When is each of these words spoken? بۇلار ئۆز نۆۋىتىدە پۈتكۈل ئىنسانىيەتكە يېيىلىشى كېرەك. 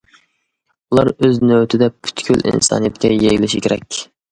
بۇلار 0.93 1.11
ئۆز 1.13 1.37
نۆۋىتىدە 1.51 1.91
پۈتكۈل 1.99 2.43
ئىنسانىيەتكە 2.55 3.15
يېيىلىشى 3.19 3.65
كېرەك. 3.69 4.03